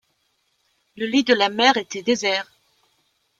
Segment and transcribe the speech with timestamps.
[0.97, 2.47] Le lit de la mer était désert.